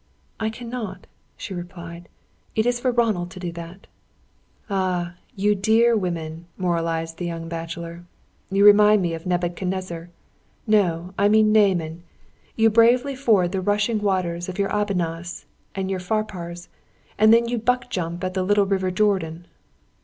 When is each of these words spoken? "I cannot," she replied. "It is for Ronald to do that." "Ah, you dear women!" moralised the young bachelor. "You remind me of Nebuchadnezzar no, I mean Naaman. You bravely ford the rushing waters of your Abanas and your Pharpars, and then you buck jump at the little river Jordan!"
"I 0.39 0.49
cannot," 0.49 1.05
she 1.37 1.53
replied. 1.53 2.09
"It 2.55 2.65
is 2.65 2.79
for 2.79 2.89
Ronald 2.91 3.29
to 3.29 3.39
do 3.39 3.51
that." 3.51 3.85
"Ah, 4.67 5.13
you 5.35 5.53
dear 5.53 5.95
women!" 5.95 6.47
moralised 6.57 7.17
the 7.19 7.27
young 7.27 7.47
bachelor. 7.47 8.05
"You 8.49 8.65
remind 8.65 9.03
me 9.03 9.13
of 9.13 9.27
Nebuchadnezzar 9.27 10.09
no, 10.65 11.13
I 11.19 11.29
mean 11.29 11.51
Naaman. 11.53 12.01
You 12.55 12.71
bravely 12.71 13.15
ford 13.15 13.51
the 13.51 13.61
rushing 13.61 14.01
waters 14.01 14.49
of 14.49 14.57
your 14.57 14.69
Abanas 14.69 15.45
and 15.75 15.91
your 15.91 15.99
Pharpars, 15.99 16.67
and 17.19 17.31
then 17.31 17.47
you 17.47 17.59
buck 17.59 17.91
jump 17.91 18.23
at 18.23 18.33
the 18.33 18.41
little 18.41 18.65
river 18.65 18.89
Jordan!" 18.89 19.45